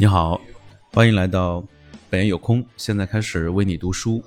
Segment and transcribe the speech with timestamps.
[0.00, 0.40] 你好，
[0.92, 1.60] 欢迎来到
[2.08, 2.64] 本言有空。
[2.76, 4.22] 现在开始为你读书。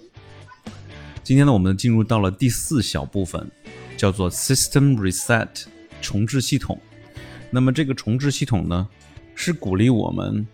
[1.23, 3.49] 今天呢，我们进入到了第四小部分，
[3.95, 5.63] 叫做 System Reset，
[6.01, 6.77] 重置系统。
[7.49, 8.85] 那么这个重置系统呢，
[9.33, 10.45] 是鼓励我们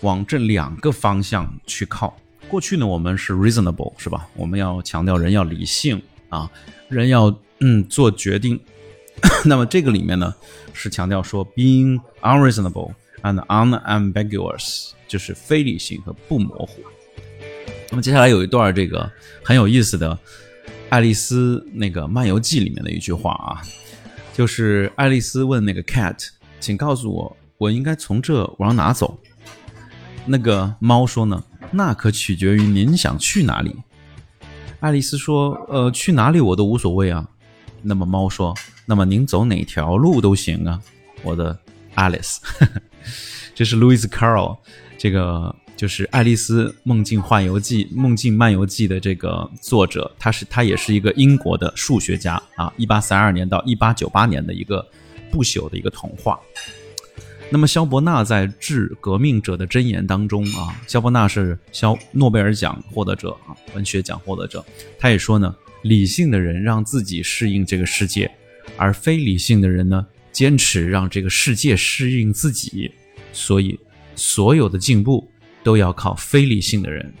[0.00, 2.16] 往这两个方向去靠。
[2.48, 4.26] 过去呢，我们是 reasonable，是吧？
[4.34, 6.00] 我们要强调人要理性
[6.30, 6.50] 啊，
[6.88, 8.58] 人要嗯做决定。
[9.44, 10.34] 那么这个里面呢，
[10.72, 12.94] 是强调说 being unreasonable。
[13.22, 16.80] And unambiguous 就是非理性和不模糊。
[17.90, 19.10] 那么接下来有一段这个
[19.44, 20.10] 很有意思的
[20.88, 23.60] 《爱丽丝那个漫游记》里面的一句话啊，
[24.32, 29.18] 就是爱丽丝问那个 cat，请告诉我，我应该从这往哪走？
[30.24, 33.76] 那个猫说呢，那可取决于您想去哪里。
[34.80, 37.28] 爱丽丝说，呃，去哪里我都无所谓啊。
[37.82, 38.54] 那么猫说，
[38.86, 40.80] 那么您走哪条路都行啊，
[41.22, 41.58] 我的
[41.96, 42.38] Alice。
[43.54, 44.58] 这是 Louis Carroll，
[44.96, 54.86] 这个就是《爱丽丝梦境幻游记》《梦境漫游记》的这个作者，他是他也是一个英国的数学家啊，一八三二年到一八九八年的一个
[55.30, 56.38] 不朽的一个童话。
[57.50, 64.64] 那么肖伯纳在《致革命者的箴言》当中啊，肖伯纳是肖诺贝尔奖获得者啊，文学奖获得者，
[64.98, 68.30] 他也说呢，理性的人让自己适应这个世界，
[68.78, 70.06] 而非理性的人呢。
[70.32, 72.90] 坚持让这个世界适应自己，
[73.32, 73.78] 所以
[74.16, 75.30] 所有的进步
[75.62, 77.12] 都要靠非理性的人。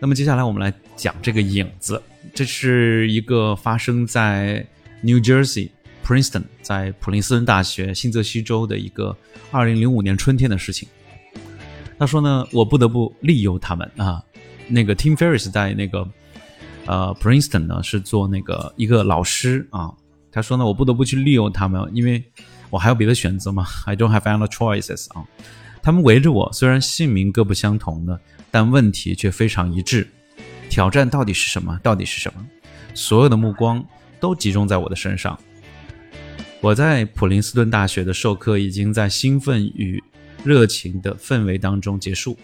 [0.00, 4.66] 那么接下来我们来讲这个影子，这是一个发生在
[5.02, 5.68] New Jersey
[6.02, 9.14] Princeton，在普林斯顿大学新泽西州的一个
[9.52, 10.88] 2005年春天的事情。
[11.98, 14.24] 他说呢，我不得不利诱他们啊。
[14.68, 16.08] 那个 Tim Ferriss 在那个
[16.86, 19.92] 呃 Princeton 呢是做那个一个老师啊。
[20.32, 22.22] 他说呢，我不得不去利用他们，因为
[22.70, 23.66] 我还有别的选择嘛。
[23.86, 25.24] I don't have other choices 啊。
[25.82, 28.20] 他们围着我，虽然姓名各不相同的，
[28.50, 30.08] 但问题却非常一致。
[30.68, 31.78] 挑战到底是什么？
[31.82, 32.46] 到底是什么？
[32.94, 33.84] 所有的目光
[34.20, 35.38] 都集中在我的身上。
[36.60, 40.02] 我在普林斯顿大学的授课已经在兴奋与
[40.44, 42.36] 热情的氛围当中结束，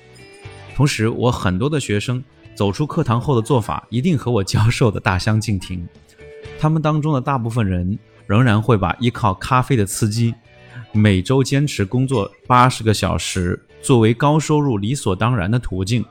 [0.74, 5.86] 同时我很多的学生走出课堂后的做法一定和我教授的大相径庭。
[6.58, 10.34] 他们当中的大部分人仍然会把依靠咖啡的刺激，
[10.92, 16.04] 每周坚持工作八十个小时作为高收入理所当然的途径，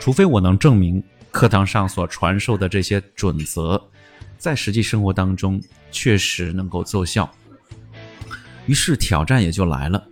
[0.00, 3.82] 除非我能证明课堂上所传授的这些准则，
[4.38, 5.60] 在实际生活当中
[5.90, 7.30] 确实能够奏效。
[8.66, 10.06] 于是挑战也就来了，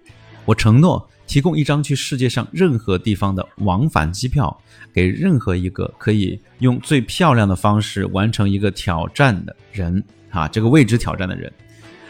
[0.45, 1.09] 我承诺。
[1.31, 4.61] 提供一张去世界上任何地方的往返机票，
[4.93, 11.53] 给任何一个可以用最漂亮的方式完成一个挑战的人啊，这个未知挑战的人。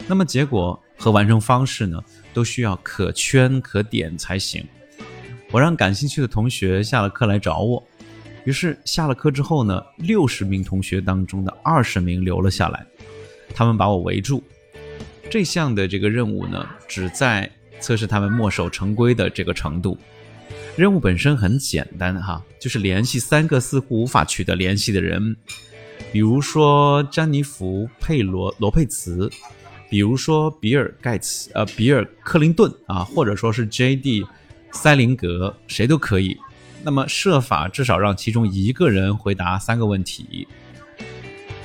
[0.07, 4.65] 那么结果和完成方式呢，都需要可圈可点才行。
[5.51, 7.87] 我让感兴趣的同学下了课来找我，
[8.43, 12.83] 于是下了课之后呢，六十名同学当中的二十名留了下来，
[13.53, 14.43] 他们把我围住。
[15.29, 17.47] 这项的这个任务呢，只在。
[17.81, 19.97] 测试他们墨守成规的这个程度。
[20.77, 25.35] 任务本身很简单哈，就是联系三个似乎无法取得联系的人，
[26.13, 29.29] 比如说詹妮弗·佩罗·罗佩茨，
[29.89, 34.25] 比如说比尔·盖茨，呃，比尔·克林顿啊，或者说是 J.D.
[34.71, 36.37] 塞林格，谁都可以。
[36.83, 40.47] 那么设法至少让其中一个人回答三个问题。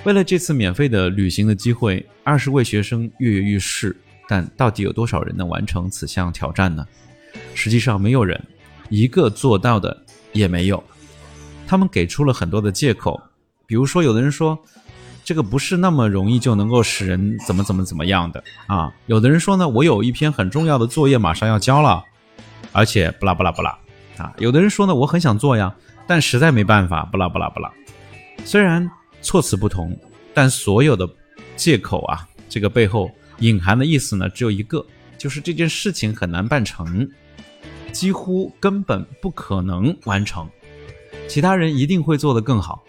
[0.05, 3.97] 为了这次免费的旅行的机会，二十位学生跃跃欲试。
[4.29, 6.87] 但到底有多少人能完成此项挑战呢？
[7.55, 8.43] 实际上没有人，
[8.89, 9.97] 一个做到的
[10.33, 10.83] 也没有。
[11.67, 13.21] 他们给出了很多的借口，
[13.67, 14.59] 比如说，有的人说
[15.25, 18.93] 这个不是那么容易就能够使人怎么怎么怎么样的啊。
[19.07, 22.03] 有的人说呢，我有一篇很重要的作业马上要交了，
[22.73, 23.79] 而且不啦不啦不啦
[24.17, 24.33] 啊。
[24.39, 25.75] 有的人说呢，我很想做呀，
[26.07, 27.73] 但实在没办法，不啦不啦不啦。
[28.45, 28.89] 虽然
[29.21, 29.97] 措辞不同，
[30.33, 31.09] 但所有的
[31.57, 33.11] 借口啊，这个背后。
[33.41, 34.85] 隐含的意思呢，只有一个，
[35.19, 37.09] 就是这件事情很难办成，
[37.93, 40.49] 几乎根本不可能完成，
[41.29, 42.83] 其他人一定会做得更好。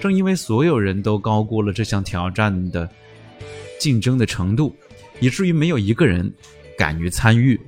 [0.00, 2.88] 正因为所有人都高估了这项挑战的
[3.80, 4.76] 竞争的程度，
[5.20, 6.30] 以至于没有一个人
[6.76, 7.58] 敢于参与。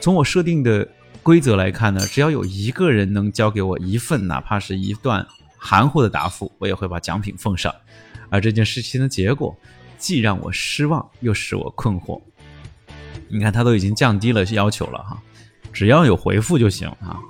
[0.00, 0.88] 从我设定的
[1.22, 5.26] 规则来看呢，只要有一个人能交给我一份，哪怕是一段
[5.58, 7.72] 含糊的答复，我也会把奖品奉上。
[8.30, 9.54] 而这件事情的结果。
[10.02, 12.20] 既让我失望，又使我困惑。
[13.28, 15.22] 你看，他都已经降低了要求了哈，
[15.72, 17.20] 只要有回复就行啊，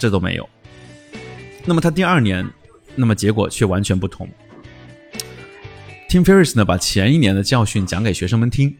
[0.00, 0.46] 这都没有。
[1.64, 2.44] 那么他第二年，
[2.96, 4.28] 那么结果却完全不同。
[6.08, 8.76] Tim Ferriss 呢，把前一年的教训讲给学生们听，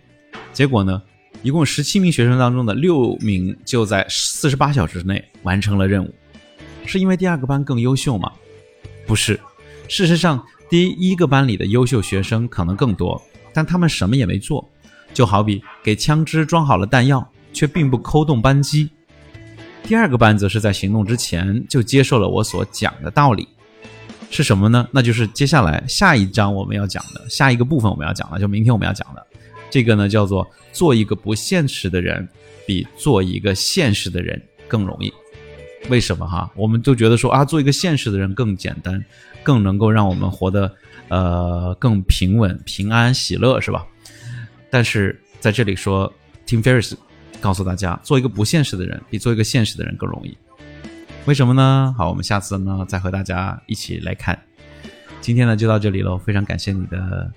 [0.53, 1.01] 结果呢，
[1.43, 6.13] 一共十七名学生当中的六名就在四十八小时之内完成了任务，
[6.85, 8.33] 是因为第二个班更优秀吗？
[9.07, 9.39] 不是，
[9.89, 13.23] 事实上，第一个班里的优秀学生可能更多，
[13.53, 14.67] 但他们什么也没做，
[15.13, 18.89] 就好比给枪支装好了弹药，却并不扣动扳机。
[19.83, 23.47] 第二个班则是在行动之前就接受了我所讲的道理，
[24.31, 24.89] 是什么呢？
[24.91, 29.23] 那就是接下来下一章我们要讲的下一个部分我们要讲的，就明天我们要讲的
[29.69, 32.27] 这个呢，叫做做一个不现实的人
[32.67, 35.13] 比做一个现实的人更容易。
[35.89, 36.51] 为什么哈？
[36.55, 39.05] 我们都觉得说啊，做一个现实的人更简单，
[39.43, 40.73] 更能够让我们活得
[41.09, 43.87] 呃更平稳、平安、喜乐，是吧？
[44.71, 46.13] 但是在这里说
[46.47, 46.95] ，Tim Ferriss。
[47.41, 50.39] 告诉大家，做一个不现实的人比做一个现实的人更容易。
[51.25, 51.93] 为什么呢？
[51.99, 54.39] 好，我们下次呢再和大家一起来看。
[55.21, 57.29] 今天呢就到这里喽，非常感谢你的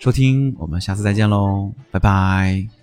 [0.00, 2.81] 收听，我们下次再见喽，拜拜。